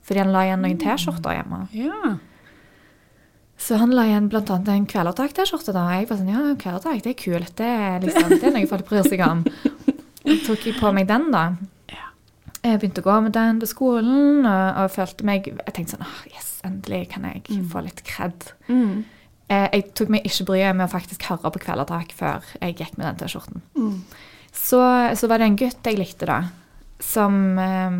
Fordi 0.06 0.22
han 0.22 0.32
la 0.32 0.44
igjen 0.46 0.62
noen 0.64 0.80
T-skjorter 0.80 1.36
hjemme. 1.36 1.64
Ja. 1.76 2.16
Så 3.58 3.76
han 3.80 3.90
la 3.92 4.06
igjen 4.06 4.30
annet 4.30 4.70
en 4.72 4.86
Kvelertak-T-skjorte. 4.88 5.74
da. 5.74 5.88
Jeg 5.98 6.08
var 6.08 6.20
sånn, 6.20 6.30
ja, 6.30 6.44
Kvelertak, 6.60 7.02
det 7.02 7.10
er 7.10 7.18
kult. 7.18 7.56
Det 7.58 7.66
er, 7.66 7.98
liksom, 8.04 8.30
det 8.30 8.46
er 8.46 8.54
noe 8.54 8.70
folk 8.70 8.86
bryr 8.88 9.08
seg 9.08 9.24
om. 9.26 9.42
Tok 10.46 10.66
jeg 10.68 10.78
på 10.78 10.92
meg 10.94 11.08
den, 11.10 11.28
da. 11.34 11.42
Jeg 12.69 12.81
begynte 12.82 13.03
å 13.05 13.09
gå 13.09 13.19
med 13.25 13.35
den 13.37 13.61
på 13.62 13.69
skolen, 13.70 14.43
og, 14.44 14.67
og 14.82 14.91
følte 14.94 15.26
meg 15.29 15.49
Jeg 15.50 15.75
tenkte 15.75 15.97
sånn 15.97 16.06
oh, 16.06 16.19
Yes, 16.32 16.50
endelig 16.67 17.06
kan 17.15 17.26
jeg 17.29 17.62
få 17.70 17.82
litt 17.87 18.03
kred. 18.06 18.50
Mm. 18.69 19.06
Eh, 19.49 19.67
jeg 19.73 19.87
tok 19.97 20.11
meg 20.12 20.26
ikke 20.29 20.49
bryet 20.50 20.76
med 20.76 20.88
å 20.88 20.93
faktisk 20.93 21.25
høre 21.31 21.53
på 21.55 21.62
Kvelertak 21.62 22.12
før 22.17 22.44
jeg 22.59 22.76
gikk 22.76 22.99
med 22.99 23.06
den 23.06 23.20
T-skjorten. 23.23 23.62
Mm. 23.79 23.94
Så, 24.53 24.81
så 25.17 25.31
var 25.31 25.41
det 25.41 25.49
en 25.49 25.59
gutt 25.61 25.88
jeg 25.88 26.00
likte, 26.00 26.29
da, 26.29 26.38
som, 27.05 27.38
eh, 27.62 27.99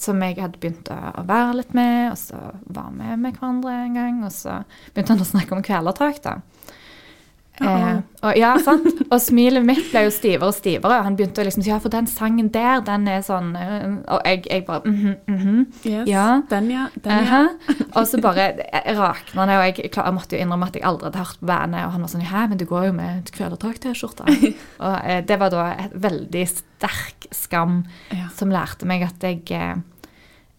som 0.00 0.22
jeg 0.24 0.38
hadde 0.40 0.60
begynt 0.62 0.88
å, 0.92 0.98
være 1.28 1.58
litt 1.60 1.76
med, 1.76 2.12
og 2.14 2.20
så 2.20 2.40
var 2.64 2.94
vi 2.96 3.10
med 3.12 3.36
hverandre 3.36 3.74
en 3.82 3.98
gang, 3.98 4.22
og 4.24 4.32
så 4.32 4.62
begynte 4.92 5.16
han 5.16 5.24
å 5.26 5.28
snakke 5.28 5.58
om 5.58 5.64
Kvelertak, 5.66 6.22
da. 6.24 6.38
Eh, 7.56 8.00
og, 8.20 8.34
ja, 8.36 8.50
sant? 8.60 8.84
og 9.06 9.20
smilet 9.22 9.64
mitt 9.64 9.86
ble 9.88 10.02
jo 10.06 10.10
stivere 10.12 10.50
og 10.50 10.56
stivere. 10.56 10.98
Han 11.06 11.16
begynte 11.16 11.40
å 11.40 11.46
liksom 11.46 11.64
si 11.64 11.70
ja, 11.70 11.78
for 11.80 11.92
den 11.94 12.08
sangen 12.10 12.50
der, 12.52 12.82
den 12.84 13.06
er 13.08 13.22
sånn 13.24 13.54
eh, 13.56 13.86
Og 14.12 14.26
jeg, 14.28 14.42
jeg 14.50 14.66
bare 14.66 14.84
mhm, 14.84 15.14
mhm. 15.30 15.62
Yes. 15.86 16.04
Ja. 16.10 16.26
Den, 16.50 16.68
ja. 16.74 16.86
Den, 17.04 17.24
ja. 17.30 17.40
Og 17.96 18.04
så 18.10 18.20
bare 18.20 18.50
rakna 18.98 19.48
det, 19.48 19.56
og 19.56 19.64
jeg, 19.70 19.88
jeg 19.88 20.16
måtte 20.18 20.36
jo 20.36 20.44
innrømme 20.44 20.68
at 20.68 20.76
jeg 20.76 20.84
aldri 20.88 21.08
hadde 21.08 21.24
hørt 21.24 21.40
på 21.40 21.48
bandet. 21.48 21.86
Og 21.86 21.96
han 21.96 22.06
var 22.06 22.12
sånn 22.12 22.26
Hæ, 22.26 22.46
men 22.52 22.60
du 22.60 22.66
går 22.68 22.88
jo 22.90 22.94
med 23.00 23.32
Kvelertak-T-skjorte. 23.36 24.28
og 24.84 24.96
eh, 25.00 25.20
det 25.26 25.40
var 25.40 25.54
da 25.54 25.68
et 25.86 25.96
veldig 26.06 26.46
sterk 26.52 27.28
skam 27.34 27.84
Ja. 28.12 28.28
som 28.36 28.52
lærte 28.52 28.86
meg 28.88 29.04
at 29.06 29.22
jeg 29.24 29.42
eh, 29.56 29.76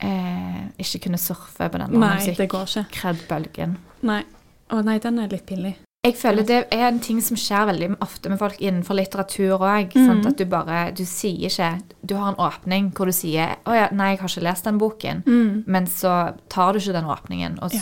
eh, 0.03 0.61
ikke 0.81 1.05
kunne 1.07 1.21
surfe 1.21 1.69
på 1.69 1.77
den 1.77 1.93
der 1.93 2.01
Nei, 2.01 2.15
det 2.25 2.49
går 2.49 2.65
ikke. 2.65 2.87
musikk-kred-bølgen. 2.87 3.77
Nei. 4.07 4.23
Å 4.67 4.81
nei, 4.83 4.97
den 4.99 5.21
er 5.23 5.29
litt 5.31 5.45
pinlig. 5.47 5.77
Jeg 6.05 6.13
føler 6.15 6.45
det 6.47 6.57
er 6.71 6.83
en 6.87 6.99
ting 7.03 7.17
som 7.25 7.35
skjer 7.39 7.65
veldig 7.71 7.87
ofte 8.05 8.29
med 8.31 8.39
folk 8.39 8.59
innenfor 8.63 8.95
litteratur 8.99 9.57
òg. 9.57 9.95
Mm. 9.97 10.21
At 10.29 10.37
du 10.37 10.45
bare 10.45 10.91
Du 10.95 11.03
sier 11.09 11.49
ikke 11.49 11.81
Du 12.05 12.13
har 12.15 12.29
en 12.31 12.37
åpning 12.39 12.91
hvor 12.93 13.05
du 13.09 13.11
sier 13.11 13.57
'Å 13.65 13.73
ja, 13.75 13.87
nei, 13.91 14.11
jeg 14.15 14.19
har 14.21 14.29
ikke 14.29 14.43
lest 14.43 14.63
den 14.63 14.77
boken', 14.79 15.23
Mm. 15.25 15.63
men 15.67 15.85
så 15.85 16.35
tar 16.49 16.73
du 16.73 16.79
ikke 16.79 16.93
den 16.93 17.05
åpningen, 17.05 17.59
og 17.61 17.73
ja, 17.73 17.81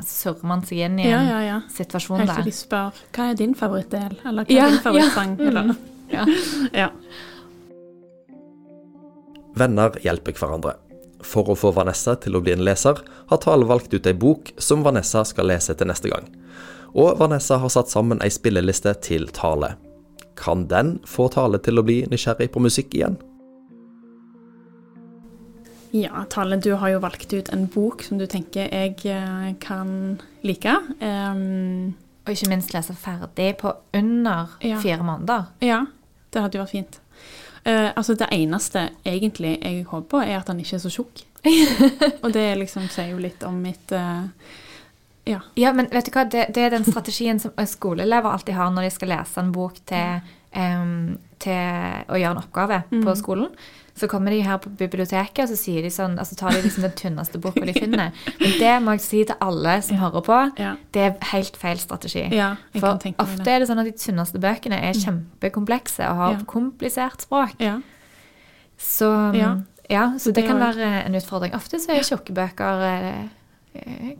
så 0.00 0.34
surrer 0.34 0.44
man 0.44 0.62
seg 0.62 0.78
inn 0.78 0.98
i 0.98 1.08
Ja, 1.08 1.18
en 1.20 1.28
ja, 1.28 1.40
ja. 1.40 1.60
situasjon 1.70 2.18
Helt 2.18 2.30
til 2.30 2.36
der. 2.36 2.42
de 2.44 2.50
spør 2.50 2.92
hva 3.12 3.30
er 3.30 3.34
din 3.34 3.54
favorittdel, 3.54 4.16
eller 4.26 4.44
hva 4.44 4.50
Ja, 4.50 4.66
er 4.66 4.70
din 4.70 4.78
favorittsang? 4.80 5.38
ja. 5.38 5.44
Eller, 5.48 5.76
Ja. 6.10 6.24
ja. 6.74 6.88
Venner 9.54 9.90
hjelper 10.02 10.32
hverandre. 10.32 10.74
For 11.22 11.44
å 11.44 11.54
få 11.56 11.72
Vanessa 11.72 12.16
til 12.16 12.32
å 12.34 12.42
bli 12.42 12.52
en 12.52 12.64
leser, 12.64 12.98
har 13.28 13.38
Tale 13.38 13.64
valgt 13.64 13.94
ut 13.94 14.06
ei 14.06 14.12
bok 14.12 14.52
som 14.58 14.82
Vanessa 14.82 15.24
skal 15.24 15.46
lese 15.46 15.74
til 15.76 15.86
neste 15.86 16.10
gang. 16.10 16.26
Og 16.94 17.18
Vanessa 17.18 17.56
har 17.62 17.68
satt 17.72 17.88
sammen 17.88 18.20
ei 18.22 18.28
spilleliste 18.32 18.92
til 19.04 19.28
Tale. 19.32 19.74
Kan 20.36 20.66
den 20.68 20.98
få 21.08 21.28
Tale 21.32 21.58
til 21.64 21.78
å 21.80 21.84
bli 21.86 22.02
nysgjerrig 22.10 22.50
på 22.52 22.60
musikk 22.64 22.94
igjen? 22.98 23.16
ja, 25.92 26.24
Tale, 26.30 26.56
du 26.56 26.70
har 26.80 26.88
jo 26.88 27.00
valgt 27.04 27.32
ut 27.36 27.50
en 27.52 27.66
bok 27.68 28.00
som 28.06 28.16
du 28.20 28.24
tenker 28.30 28.68
jeg 28.72 28.94
eh, 29.12 29.50
kan 29.60 29.90
like. 30.42 30.72
Um, 31.04 31.92
Og 32.24 32.32
ikke 32.32 32.48
minst 32.48 32.72
lese 32.72 32.94
ferdig 32.96 33.56
på 33.60 33.74
under 33.94 34.54
Ja. 34.62 34.78
fire 34.80 35.02
måneder. 35.04 35.44
ja, 35.60 35.82
det 36.32 36.40
hadde 36.42 36.56
jo 36.58 36.62
vært 36.64 36.70
fint. 36.70 36.98
Uh, 37.66 37.92
altså 37.94 38.14
Det 38.16 38.26
eneste 38.32 38.88
egentlig 39.04 39.58
jeg 39.62 39.84
håper 39.84 40.08
på, 40.08 40.22
er 40.24 40.38
at 40.38 40.48
han 40.48 40.58
ikke 40.60 40.74
er 40.76 40.78
så 40.80 40.88
tjukk. 40.90 41.24
Og 42.24 42.32
det 42.32 42.56
liksom 42.58 42.88
sier 42.88 43.10
jo 43.12 43.18
litt 43.18 43.42
om 43.44 43.60
mitt 43.62 43.92
eh, 43.92 44.24
Ja. 45.28 45.40
Ja, 45.54 45.72
men 45.72 45.86
vet 45.92 46.08
du 46.08 46.10
hva? 46.16 46.24
Det, 46.28 46.48
det 46.54 46.64
er 46.66 46.70
den 46.74 46.84
strategien 46.84 47.38
som 47.38 47.52
skoleelever 47.66 48.32
alltid 48.32 48.54
har 48.58 48.70
når 48.74 48.88
de 48.88 48.94
skal 48.96 49.08
lese 49.12 49.38
en 49.38 49.52
bok 49.54 49.76
til, 49.86 50.18
um, 50.56 51.18
til 51.38 52.08
å 52.10 52.18
gjøre 52.18 52.34
en 52.34 52.42
oppgave 52.42 52.80
på 52.90 53.14
skolen. 53.20 53.52
Så 53.94 54.08
kommer 54.08 54.32
de 54.32 54.40
her 54.40 54.56
på 54.58 54.70
biblioteket 54.80 55.44
og 55.44 55.50
så 55.52 55.56
sier 55.60 55.82
de 55.84 55.90
sånn, 55.92 56.14
altså 56.18 56.34
tar 56.40 56.54
de 56.56 56.62
liksom 56.64 56.82
den 56.86 56.94
tynneste 56.96 57.38
boka 57.38 57.60
de 57.68 57.74
finner. 57.76 58.10
Men 58.40 58.54
det 58.58 58.72
må 58.82 58.94
jeg 58.96 59.02
si 59.04 59.20
til 59.28 59.36
alle 59.44 59.74
som 59.84 59.98
hører 60.00 60.24
på, 60.26 60.38
det 60.96 61.02
er 61.04 61.18
helt 61.34 61.58
feil 61.60 61.76
strategi. 61.78 62.24
Ja, 62.32 62.54
For 62.74 62.96
ofte 62.96 63.44
det. 63.44 63.52
er 63.52 63.60
det 63.60 63.68
sånn 63.68 63.82
at 63.84 63.90
de 63.90 63.92
tynneste 64.00 64.40
bøkene 64.42 64.78
er 64.88 64.96
kjempekomplekse 64.96 66.08
og 66.08 66.16
har 66.22 66.40
komplisert 66.48 67.20
språk. 67.28 67.54
Ja. 67.60 67.76
Så, 68.80 69.12
Ja. 69.36 70.08
så 70.18 70.32
det 70.32 70.40
det 70.40 70.48
kan 70.48 70.58
være 70.58 71.04
en 71.06 71.14
utfordring. 71.14 71.52
Ofte 71.54 71.78
så 71.78 71.92
er 71.92 72.02
tjukke 72.02 72.32
bøker 72.32 72.82
eh, 72.88 73.28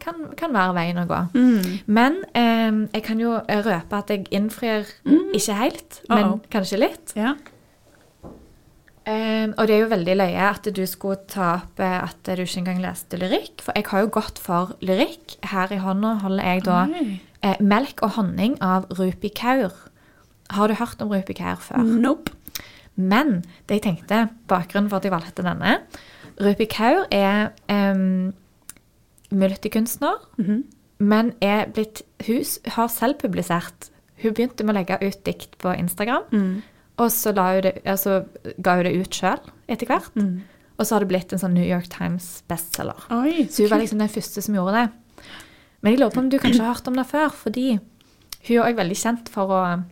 kan, 0.00 0.28
kan 0.38 0.54
være 0.54 0.74
veien 0.76 1.00
å 1.02 1.06
gå. 1.08 1.18
Mm. 1.36 1.72
Men 1.86 2.20
eh, 2.34 2.70
jeg 2.96 3.04
kan 3.06 3.20
jo 3.20 3.38
røpe 3.40 3.98
at 3.98 4.12
jeg 4.12 4.26
innfrir 4.32 4.88
ikke 5.34 5.58
helt, 5.58 5.98
men 6.08 6.24
Uh-oh. 6.24 6.38
kanskje 6.52 6.80
litt. 6.80 7.16
ja. 7.18 7.36
Eh, 9.02 9.50
og 9.58 9.66
det 9.66 9.74
er 9.74 9.80
jo 9.82 9.90
veldig 9.90 10.14
løye 10.14 10.42
at 10.46 10.68
du 10.76 10.84
skulle 10.86 11.24
ta 11.26 11.48
opp 11.56 11.80
eh, 11.82 11.96
at 12.04 12.20
du 12.22 12.44
ikke 12.44 12.60
engang 12.60 12.82
leste 12.84 13.18
lyrikk. 13.18 13.64
For 13.64 13.74
jeg 13.74 13.88
har 13.90 14.04
jo 14.04 14.12
gått 14.14 14.38
for 14.38 14.76
lyrikk. 14.78 15.40
Her 15.50 15.74
i 15.74 15.80
hånda 15.82 16.20
holder 16.22 16.46
jeg 16.52 16.62
da 16.68 16.76
eh, 17.42 17.58
'Melk 17.58 18.04
og 18.06 18.14
honning' 18.18 18.60
av 18.62 18.86
Rupi 18.94 19.32
Kaur. 19.34 19.74
Har 20.54 20.68
du 20.68 20.74
hørt 20.78 21.02
om 21.02 21.10
Rupi 21.10 21.34
Kaur 21.34 21.58
før? 21.58 21.82
Nope. 21.82 22.30
Men 22.94 23.42
det 23.66 23.80
jeg 23.80 23.82
tenkte, 23.88 24.28
bakgrunnen 24.46 24.90
for 24.90 25.00
at 25.00 25.04
jeg 25.08 25.14
valgte 25.14 25.42
denne 25.42 25.80
Rupi 26.38 26.68
Kaur 26.70 27.06
er 27.10 27.50
multikunstner, 29.32 30.14
-hmm. 30.38 30.62
men 30.98 31.32
er 31.40 31.66
blitt 31.72 32.02
Hun 32.26 32.44
har 32.66 32.88
selv 32.88 33.18
publisert 33.18 33.90
Hun 34.22 34.34
begynte 34.34 34.64
med 34.64 34.74
å 34.74 34.78
legge 34.78 34.98
ut 35.08 35.24
dikt 35.24 35.58
på 35.58 35.72
Instagram, 35.78 36.22
Mm. 36.32 36.62
og 36.98 37.10
så 37.10 37.32
hun 37.34 37.62
det, 37.62 37.82
altså, 37.84 38.24
ga 38.62 38.74
hun 38.76 38.84
det 38.84 39.00
ut 39.00 39.10
sjøl 39.10 39.38
etter 39.68 39.86
hvert. 39.86 40.14
Mm. 40.14 40.40
Og 40.78 40.86
så 40.86 40.94
har 40.94 41.00
det 41.00 41.08
blitt 41.08 41.32
en 41.32 41.38
sånn 41.38 41.54
New 41.54 41.64
York 41.66 41.88
Times 41.88 42.42
bestselger. 42.48 43.02
Så 43.50 43.62
hun 43.62 43.70
var 43.70 43.78
liksom 43.80 43.98
den 43.98 44.08
første 44.08 44.42
som 44.42 44.54
gjorde 44.54 44.72
det. 44.72 44.90
Men 45.82 45.92
jeg 45.92 46.00
lurer 46.00 46.10
på 46.14 46.18
om 46.20 46.28
du 46.30 46.38
kanskje 46.38 46.60
har 46.62 46.74
hørt 46.74 46.88
om 46.88 46.94
det 46.94 47.06
før, 47.06 47.28
fordi 47.30 47.78
hun 48.48 48.56
er 48.56 48.62
også 48.62 48.76
veldig 48.76 48.96
kjent 48.96 49.28
for 49.28 49.46
å 49.48 49.82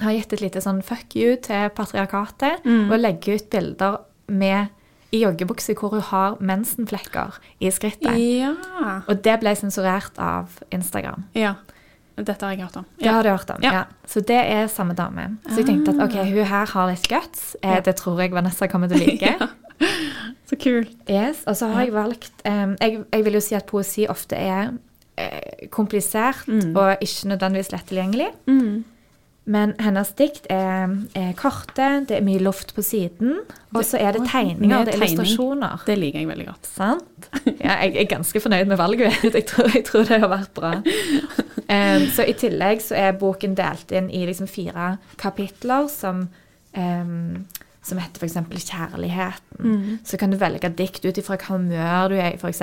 ha 0.00 0.10
gitt 0.12 0.32
et 0.32 0.40
lite 0.40 0.60
sånn 0.60 0.82
fuck 0.84 1.16
you 1.16 1.36
til 1.36 1.70
patriarkatet, 1.70 2.62
Mm. 2.64 2.90
og 2.92 3.00
legge 3.00 3.34
ut 3.34 3.50
bilder 3.50 3.96
med 4.28 4.68
i 5.12 5.22
joggebukse 5.22 5.74
hvor 5.78 5.90
hun 5.94 6.00
har 6.10 6.36
mensenflekker 6.40 7.38
i 7.60 7.70
skrittet. 7.72 8.16
Ja. 8.18 8.54
Og 9.08 9.22
det 9.24 9.38
ble 9.40 9.54
sensurert 9.56 10.18
av 10.18 10.58
Instagram. 10.72 11.24
ja. 11.34 11.54
Dette 12.18 12.42
har 12.42 12.50
jeg 12.50 12.64
hørt 12.64 12.76
om. 12.80 12.84
Det 12.98 13.06
har 13.14 13.22
du 13.22 13.28
hørt 13.30 13.50
om? 13.54 13.60
Ja. 13.62 13.70
Ja. 13.72 13.82
Så 14.04 14.18
det 14.26 14.34
er 14.50 14.66
samme 14.66 14.92
dame. 14.98 15.36
Så 15.46 15.60
jeg 15.60 15.66
tenkte 15.68 15.92
at 15.94 16.00
ok, 16.08 16.16
hun 16.26 16.44
her 16.50 16.66
har 16.66 16.88
litt 16.90 17.06
guts. 17.08 17.54
Eh, 17.62 17.76
Ja. 17.76 17.80
Det 17.80 17.94
tror 17.96 18.18
jeg 18.20 18.32
Vanessa 18.34 18.66
kommer 18.66 18.88
til 18.90 18.98
å 18.98 19.06
like. 19.06 19.48
Så 20.50 20.56
kult. 20.58 20.90
Yes, 21.08 21.44
og 21.46 21.54
så 21.56 21.68
har 21.70 21.84
jeg 21.84 21.92
valgt 21.94 22.32
um, 22.44 22.74
jeg, 22.80 23.04
jeg 23.12 23.24
vil 23.24 23.32
jo 23.38 23.40
si 23.44 23.54
at 23.54 23.66
poesi 23.70 24.06
ofte 24.10 24.34
er 24.34 24.72
eh, 25.16 25.68
komplisert 25.70 26.42
Mm. 26.48 26.74
og 26.76 26.98
ikke 27.06 27.28
nødvendigvis 27.36 27.70
lett 27.72 27.86
tilgjengelig. 27.86 28.28
Mm. 28.50 28.84
Men 29.48 29.72
hennes 29.80 30.10
dikt 30.18 30.44
er, 30.52 30.90
er 31.16 31.30
korte, 31.38 31.86
det 32.08 32.18
er 32.18 32.24
mye 32.26 32.40
luft 32.42 32.74
på 32.76 32.82
siden, 32.84 33.38
og 33.72 33.84
så 33.86 33.96
er 33.96 34.12
det 34.18 34.26
tegninger, 34.28 34.84
det 34.84 34.92
er 34.92 34.98
illustrasjoner. 35.00 35.84
Det 35.88 35.96
liker 35.96 36.20
jeg 36.20 36.28
veldig 36.28 36.48
godt. 36.50 36.68
Sant? 36.68 37.28
Ja, 37.64 37.78
jeg 37.80 37.96
er 38.02 38.10
ganske 38.10 38.42
fornøyd 38.44 38.68
med 38.68 38.76
valget. 38.80 39.16
Jeg 39.38 39.46
tror, 39.48 39.70
jeg 39.72 39.86
tror 39.88 40.04
det 40.08 40.18
har 40.20 40.30
vært 40.32 40.52
bra. 40.56 40.74
Um, 41.68 42.04
så 42.12 42.24
I 42.28 42.34
tillegg 42.36 42.80
så 42.84 42.96
er 42.96 43.16
boken 43.20 43.56
delt 43.56 43.92
inn 43.92 44.10
i 44.12 44.22
liksom 44.28 44.48
fire 44.50 44.94
kapitler 45.20 45.88
som, 45.92 46.26
em, 46.76 47.46
som 47.88 47.98
heter 48.00 48.22
f.eks. 48.22 48.36
Kjærligheten. 48.68 49.58
Mm. 49.64 49.98
Så 50.06 50.18
kan 50.20 50.30
du 50.32 50.36
velge 50.40 50.70
dikt 50.78 51.04
ut 51.08 51.18
ifra 51.20 51.36
hva 51.40 51.56
humør 51.56 52.12
du 52.12 52.16
er 52.20 52.34
i, 52.34 52.38
f.eks. 52.38 52.62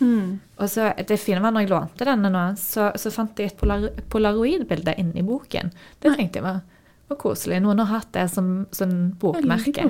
Mm. 0.00 0.38
Og 0.58 0.70
så, 0.72 0.90
det 1.08 1.18
fine 1.22 1.40
var 1.44 1.54
når 1.54 1.66
jeg 1.66 1.72
lånte 1.72 2.08
denne 2.08 2.30
nå, 2.34 2.44
så, 2.60 2.90
så 2.98 3.12
fant 3.14 3.38
jeg 3.38 3.52
et 3.54 3.58
polar 3.60 3.88
polaroidbilde 4.12 4.96
inni 5.02 5.24
boken. 5.26 5.70
Det 6.02 6.14
tenkte 6.16 6.40
jeg 6.42 6.46
var, 6.46 6.62
var 7.10 7.20
koselig. 7.22 7.60
Noen 7.64 7.84
har 7.84 7.92
hatt 8.00 8.12
det 8.16 8.26
som 8.34 8.66
som 8.74 8.96
bokmerke. 9.22 9.86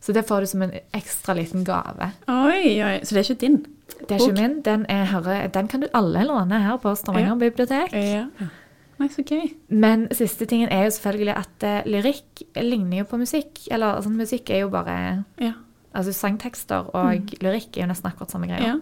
Så 0.00 0.14
det 0.14 0.22
får 0.28 0.44
du 0.44 0.46
som 0.46 0.62
en 0.62 0.72
ekstra 0.94 1.34
liten 1.34 1.64
gave. 1.66 2.12
Oi, 2.30 2.76
oi. 2.86 2.94
Så 3.02 3.16
det 3.16 3.24
er 3.24 3.26
ikke 3.32 3.40
din? 3.42 3.56
Det 3.98 4.14
er 4.14 4.20
Bok. 4.20 4.28
ikke 4.28 4.36
min. 4.38 4.52
Den, 4.62 4.84
er 4.92 5.08
herre, 5.10 5.40
den 5.50 5.66
kan 5.68 5.82
du 5.82 5.88
alle 5.96 6.22
låne 6.28 6.60
her 6.62 6.76
på 6.78 6.92
Stavanger 6.94 7.32
Ja. 7.34 7.38
bibliotek. 7.40 7.92
Ja. 7.98 8.26
Nei, 8.98 9.08
så 9.14 9.22
gøy. 9.22 9.52
Men 9.70 10.08
siste 10.16 10.46
tingen 10.50 10.70
er 10.74 10.84
jo 10.88 10.90
selvfølgelig 10.96 11.34
at 11.38 11.64
eh, 11.68 11.82
lyrikk 11.86 12.42
ligner 12.66 12.98
jo 13.04 13.08
på 13.12 13.20
musikk. 13.20 13.60
Eller 13.70 13.94
altså, 14.00 14.10
musikk 14.10 14.50
er 14.50 14.64
jo 14.64 14.70
bare 14.74 15.24
Ja. 15.40 15.52
Altså 15.94 16.12
sangtekster 16.12 16.90
og 16.94 17.30
lyrikk 17.42 17.76
er 17.78 17.86
jo 17.86 17.90
nesten 17.92 18.10
akkurat 18.10 18.30
samme 18.34 18.46
greia. 18.50 18.74
ja. 18.74 18.78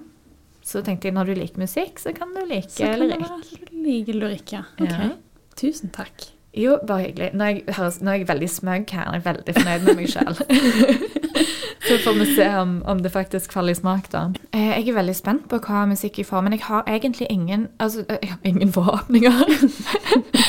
Så 0.67 0.81
tenkte 0.83 1.07
jeg 1.07 1.15
når 1.15 1.29
du 1.31 1.35
liker 1.39 1.61
musikk, 1.63 2.01
så 2.03 2.11
kan 2.13 2.33
du 2.35 2.41
like 2.51 2.69
Så 2.75 2.83
kan 2.91 2.99
lyrikk. 3.05 3.69
du 3.71 3.77
liker 3.85 4.17
lyrikk, 4.19 4.53
ja. 4.57 4.65
Ok. 4.83 4.91
Ja. 4.91 5.11
Tusen 5.57 5.93
takk. 5.95 6.25
Jo, 6.57 6.79
bare 6.89 7.05
hyggelig. 7.05 7.29
Nå 7.37 7.45
er 7.45 7.53
jeg, 7.55 7.63
høres, 7.77 8.01
nå 8.03 8.11
er 8.11 8.19
jeg 8.19 8.27
veldig 8.33 8.49
smøgg 8.51 8.91
her. 8.97 9.13
Jeg 9.13 9.21
er 9.21 9.27
veldig 9.29 9.55
fornøyd 9.61 9.85
med 9.87 9.97
meg 10.01 10.09
sjøl. 10.11 10.41
så 11.89 11.99
får 12.03 12.15
vi 12.19 12.27
se 12.37 12.47
om, 12.59 12.83
om 12.87 13.03
det 13.03 13.13
faktisk 13.15 13.53
faller 13.53 13.73
i 13.73 13.79
smak, 13.79 14.11
da. 14.13 14.25
Eh, 14.53 14.79
Jeg 14.79 14.89
er 14.89 14.99
veldig 14.99 15.15
spent 15.17 15.47
på 15.51 15.59
hva 15.65 15.85
musikk 15.89 16.19
jeg 16.19 16.27
får, 16.29 16.43
men 16.47 16.53
jeg 16.57 16.65
har 16.67 16.83
egentlig 16.87 17.27
ingen 17.31 17.69
Altså, 17.79 18.05
eh, 18.09 18.19
jeg 18.23 18.31
har 18.31 18.39
ingen 18.45 18.73
forhåpninger. 18.73 19.33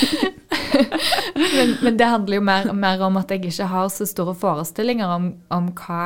men, 1.57 1.75
men 1.83 1.97
det 1.99 2.07
handler 2.09 2.39
jo 2.39 2.45
mer, 2.45 2.71
mer 2.73 3.03
om 3.07 3.17
at 3.21 3.31
jeg 3.31 3.45
ikke 3.45 3.69
har 3.71 3.89
så 3.93 4.07
store 4.09 4.35
forestillinger 4.37 5.13
om, 5.13 5.29
om 5.53 5.69
hva 5.77 6.03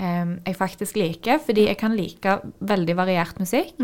um, 0.00 0.36
jeg 0.46 0.56
faktisk 0.58 0.96
liker. 1.00 1.40
Fordi 1.46 1.66
jeg 1.68 1.78
kan 1.80 1.96
like 1.96 2.38
veldig 2.60 2.96
variert 2.98 3.40
musikk. 3.40 3.74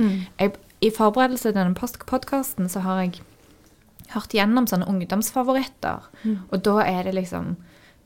Jeg, 0.40 0.56
I 0.80 0.90
forberedelse 0.96 1.50
til 1.50 1.56
denne 1.56 1.76
podkasten 2.06 2.68
så 2.72 2.82
har 2.84 3.04
jeg 3.04 3.20
hørt 4.14 4.34
gjennom 4.36 4.68
sånne 4.70 4.88
ungdomsfavoritter. 4.88 6.10
Og 6.50 6.60
da 6.64 6.80
er 6.86 7.04
det 7.08 7.16
liksom 7.18 7.56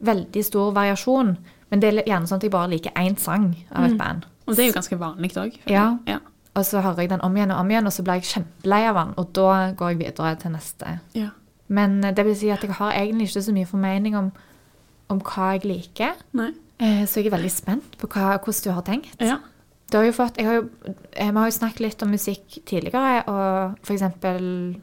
veldig 0.01 0.45
stor 0.47 0.71
variasjon. 0.73 1.35
Men 1.71 1.81
det 1.81 1.89
er 1.95 2.03
gjerne 2.07 2.27
sånn 2.27 2.37
at 2.41 2.43
jeg 2.43 2.51
bare 2.51 2.71
liker 2.71 2.91
én 2.99 3.17
sang 3.19 3.55
av 3.71 3.85
et 3.85 3.97
band. 3.99 4.25
Og 4.49 4.57
det 4.57 4.65
er 4.65 4.69
jo 4.73 4.73
ganske 4.81 4.99
vanlig 4.99 5.31
òg. 5.39 5.59
Ja. 5.71 5.99
ja. 6.07 6.19
Og 6.59 6.65
så 6.67 6.81
hører 6.83 6.99
jeg 7.05 7.11
den 7.11 7.21
om 7.23 7.37
igjen 7.37 7.51
og 7.55 7.61
om 7.61 7.71
igjen, 7.71 7.87
og 7.87 7.93
så 7.95 8.03
blir 8.03 8.15
jeg 8.19 8.25
kjempelei 8.33 8.81
av 8.89 8.97
den. 8.99 9.13
Og 9.23 9.29
da 9.39 9.73
går 9.79 9.89
jeg 9.93 9.99
videre 9.99 10.35
til 10.37 10.51
neste. 10.57 10.99
ja. 11.15 11.29
Men 11.71 12.03
eh, 12.05 12.11
det 12.13 12.25
vil 12.27 12.35
si 12.37 12.49
at 12.51 12.65
jeg 12.67 12.73
har 12.75 12.91
egentlig 12.99 13.29
ikke 13.29 13.43
så 13.47 13.53
mye 13.55 13.67
formening 13.71 14.17
om, 14.19 14.33
om 15.09 15.21
hva 15.23 15.53
jeg 15.55 15.65
liker. 15.71 16.17
Nei. 16.35 16.49
Eh, 16.81 17.05
Så 17.07 17.21
jeg 17.21 17.27
er 17.31 17.37
veldig 17.37 17.51
spent 17.55 17.95
på 18.01 18.09
hva, 18.11 18.33
hvordan 18.43 18.65
du 18.65 18.71
har 18.75 18.83
tenkt. 18.83 19.15
Ja. 19.23 19.37
Du 19.93 19.97
har 19.99 20.05
jo 20.09 20.13
fått, 20.13 20.37
jeg 20.37 20.47
har 20.47 20.55
jo, 20.59 20.69
eh, 21.15 21.31
vi 21.31 21.37
har 21.39 21.47
jo 21.47 21.55
snakket 21.61 21.81
litt 21.81 22.03
om 22.03 22.11
musikk 22.11 22.59
tidligere, 22.67 23.23
og 23.29 23.79
for 23.87 23.95
eksempel 23.95 24.81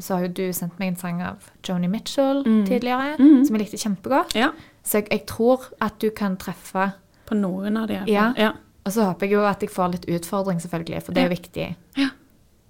så 0.00 0.14
har 0.16 0.22
jo 0.24 0.28
du 0.32 0.52
sendt 0.56 0.78
meg 0.80 0.88
en 0.88 0.96
sang 0.96 1.18
av 1.22 1.50
Joni 1.66 1.88
Mitchell 1.92 2.38
Mm. 2.46 2.62
tidligere, 2.66 3.16
mm. 3.18 3.44
som 3.44 3.56
jeg 3.56 3.60
likte 3.66 3.76
kjempegodt. 3.82 4.34
ja. 4.34 4.50
Så 4.88 5.02
jeg, 5.02 5.10
jeg 5.12 5.26
tror 5.28 5.68
at 5.84 5.98
du 6.00 6.08
kan 6.16 6.38
treffe, 6.40 6.92
På 7.28 7.36
noen 7.36 7.76
av 7.76 7.90
de. 7.90 7.98
i. 8.06 8.14
Ja. 8.14 8.30
ja. 8.40 8.54
og 8.84 8.92
så 8.94 9.04
håper 9.10 9.26
jeg 9.26 9.36
jo 9.36 9.42
at 9.44 9.60
jeg 9.60 9.68
får 9.68 9.90
litt 9.92 10.06
utfordring 10.08 10.62
selvfølgelig, 10.64 11.02
for 11.04 11.12
det 11.12 11.22
er 11.22 11.28
jo 11.28 11.34
viktig. 11.34 11.66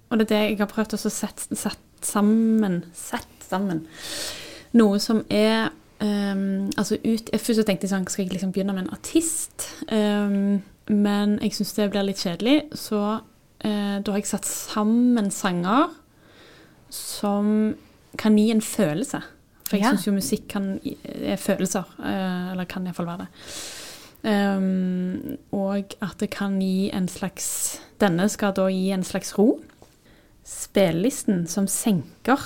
Og 0.09 0.19
det 0.19 0.25
er 0.25 0.29
det 0.33 0.41
jeg 0.49 0.57
har 0.59 0.71
prøvd 0.71 0.95
å 0.97 0.99
sette 1.05 1.55
sett 1.55 1.85
sammen 2.01 2.81
Sett 2.95 3.45
sammen. 3.49 3.85
Noe 4.77 4.99
som 5.01 5.23
er 5.33 5.71
um, 6.01 6.69
altså 6.77 6.99
ut, 7.01 7.31
jeg 7.31 7.41
Først 7.41 7.65
tenkte 7.65 7.87
jeg 7.87 7.93
sånn, 7.93 8.05
skal 8.11 8.25
jeg 8.25 8.35
liksom 8.35 8.53
begynne 8.53 8.75
med 8.75 8.85
en 8.85 8.93
artist? 8.93 9.69
Um, 9.89 10.61
men 10.89 11.37
jeg 11.43 11.55
syns 11.57 11.73
det 11.77 11.89
blir 11.93 12.07
litt 12.07 12.21
kjedelig, 12.21 12.59
så 12.77 13.01
uh, 13.19 13.97
da 14.01 14.13
har 14.13 14.21
jeg 14.21 14.29
satt 14.29 14.47
sammen 14.49 15.29
sanger 15.33 15.91
som 16.93 17.73
kan 18.17 18.37
gi 18.37 18.49
en 18.53 18.63
følelse. 18.65 19.21
For 19.69 19.77
jeg 19.77 19.85
Ja. 19.85 19.91
syns 19.93 20.07
jo 20.07 20.13
musikk 20.15 20.47
kan, 20.49 20.79
er 21.05 21.37
følelser. 21.37 21.85
eh, 22.01 22.51
eller 22.55 22.65
kan 22.65 22.87
iallfall 22.89 23.05
være 23.05 23.27
det. 23.27 23.27
Um, 24.21 25.37
og 25.55 25.93
at 26.03 26.17
det 26.19 26.27
kan 26.33 26.57
gi 26.59 26.89
en 26.91 27.05
slags 27.07 27.79
Denne 28.01 28.25
skal 28.29 28.51
da 28.57 28.65
gi 28.67 28.89
en 28.91 29.03
slags 29.07 29.31
ro. 29.37 29.59
Spillelisten 30.43 31.45
som 31.47 31.67
senker 31.67 32.39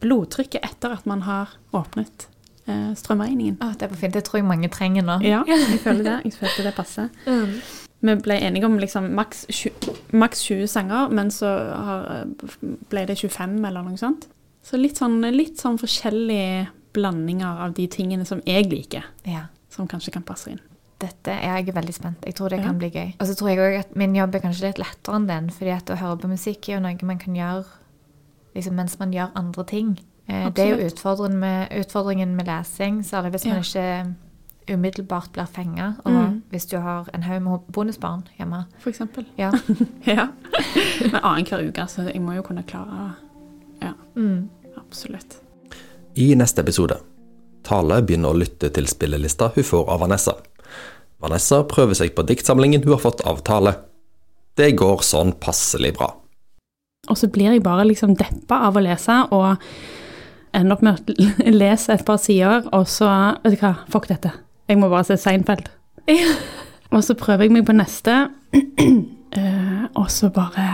blodtrykket 0.00 0.62
etter 0.64 0.94
at 0.94 1.06
man 1.10 1.22
har 1.26 1.50
åpnet 1.74 2.26
eh, 2.70 2.92
strømregningen. 2.96 3.58
Å, 3.60 3.72
det 3.78 3.88
var 3.90 3.98
fint. 4.00 4.14
Det 4.14 4.22
tror 4.28 4.40
jeg 4.40 4.46
mange 4.48 4.70
trenger 4.72 5.02
nå. 5.06 5.18
Ja, 5.26 5.42
jeg 5.50 5.80
føler 5.82 6.06
det. 6.06 6.16
Jeg 6.30 6.36
følte 6.38 6.66
det 6.68 6.74
passer. 6.76 7.08
Vi 8.00 8.14
ble 8.24 8.38
enige 8.40 8.64
om 8.70 8.78
liksom 8.80 9.10
maks 9.18 9.42
20, 9.52 9.96
maks 10.16 10.44
20 10.46 10.70
sanger, 10.72 11.10
men 11.12 11.30
så 11.34 11.50
har, 11.76 12.28
ble 12.88 13.02
det 13.10 13.18
25 13.20 13.58
eller 13.68 13.84
noe 13.84 13.98
sånt. 14.00 14.28
Så 14.62 14.76
litt 14.78 14.96
sånn, 15.00 15.20
litt 15.34 15.56
sånn 15.58 15.78
forskjellige 15.80 16.68
blandinger 16.92 17.60
av 17.64 17.72
de 17.74 17.86
tingene 17.88 18.26
som 18.26 18.42
jeg 18.46 18.66
liker, 18.70 19.04
Ja. 19.24 19.46
som 19.68 19.86
kanskje 19.88 20.12
kan 20.12 20.22
passe 20.22 20.50
inn. 20.50 20.60
Dette 20.98 21.28
er 21.32 21.62
jeg 21.62 21.74
veldig 21.74 21.94
spent. 21.94 22.24
Jeg 22.26 22.34
tror 22.34 22.50
det 22.50 22.58
Ja. 22.58 22.64
kan 22.66 22.78
bli 22.78 22.90
gøy. 22.90 23.14
Og 23.20 23.26
så 23.26 23.34
tror 23.36 23.48
jeg 23.48 23.58
også 23.58 23.78
at 23.88 23.96
min 23.96 24.14
jobb 24.14 24.34
er 24.34 24.40
kanskje 24.40 24.62
litt 24.66 24.78
lettere 24.78 25.14
enn 25.16 25.26
den, 25.26 25.48
fordi 25.50 25.70
at 25.76 25.86
å 25.86 25.96
høre 25.96 26.18
på 26.20 26.28
musikk 26.28 26.68
er 26.68 26.74
jo 26.74 26.80
noe 26.80 26.98
man 27.02 27.18
kan 27.18 27.34
gjøre 27.34 27.64
liksom, 28.54 28.74
mens 28.74 28.98
man 28.98 29.12
gjør 29.12 29.30
andre 29.34 29.64
ting. 29.64 29.98
Absolutt. 30.28 30.54
det 30.54 30.62
er 30.68 30.76
jo 30.76 30.86
utfordringen 30.90 31.38
med, 31.40 31.68
utfordringen 31.70 32.36
med 32.36 32.46
lesing, 32.46 33.02
særlig 33.02 33.32
hvis 33.32 33.46
man 33.46 33.54
Ja. 33.56 33.60
ikke 33.62 34.14
umiddelbart 34.68 35.32
blir 35.32 35.46
fenga, 35.48 35.96
og 36.04 36.12
Mm. 36.12 36.42
hvis 36.52 36.66
du 36.68 36.78
har 36.78 37.08
en 37.14 37.22
haug 37.22 37.42
med 37.42 37.60
bonusbarn 37.72 38.22
hjemme. 38.38 38.66
For 38.78 38.90
eksempel. 38.90 39.24
Ja. 39.38 39.50
Ja. 40.06 40.28
Men 41.00 41.20
annenhver 41.22 41.66
uke, 41.68 41.88
så 41.88 42.02
jeg 42.12 42.20
må 42.22 42.34
jo 42.36 42.42
kunne 42.42 42.62
klare 42.62 42.86
Ja, 42.86 43.10
Mm. 44.16 44.48
absolutt. 44.76 45.40
I 46.14 46.34
neste 46.34 46.64
episode 46.64 46.96
Tale 47.62 48.00
begynner 48.02 48.32
å 48.32 48.38
lytte 48.40 48.70
til 48.74 48.88
spillelista 48.90 49.50
hun 49.54 49.66
får 49.66 49.90
av 49.92 50.00
Vanessa. 50.02 50.34
Vanessa 51.20 51.60
prøver 51.68 51.98
seg 51.98 52.14
på 52.16 52.24
diktsamlingen 52.26 52.82
hun 52.82 52.94
har 52.96 53.02
fått 53.02 53.20
av 53.28 53.42
Tale. 53.46 53.74
Det 54.56 54.72
går 54.80 55.04
sånn 55.04 55.34
passelig 55.40 55.92
bra. 55.98 56.08
Og 57.08 57.18
så 57.18 57.28
blir 57.32 57.52
jeg 57.52 57.64
bare 57.64 57.86
liksom 57.88 58.14
deppa 58.18 58.62
av 58.68 58.76
å 58.76 58.84
lese, 58.84 59.16
og 59.32 59.60
ender 60.56 60.76
opp 60.76 60.84
med 60.84 61.12
å 61.12 61.52
lese 61.62 61.94
et 61.94 62.06
par 62.06 62.20
sider, 62.22 62.66
og 62.76 62.88
så 62.88 63.10
Vet 63.44 63.56
du 63.56 63.62
hva, 63.62 63.74
fuck 63.92 64.08
dette. 64.10 64.32
Jeg 64.70 64.80
må 64.80 64.90
bare 64.90 65.06
se 65.08 65.18
Seinfeld. 65.20 65.68
og 66.94 67.04
så 67.04 67.16
prøver 67.18 67.46
jeg 67.46 67.54
meg 67.56 67.68
på 67.68 67.76
neste, 67.76 68.16
eh, 69.38 69.84
og 69.94 70.10
så 70.12 70.32
bare 70.34 70.66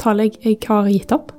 taler 0.00 0.30
jeg 0.30 0.40
Jeg 0.44 0.62
har 0.68 0.88
gitt 0.88 1.12
opp. 1.16 1.32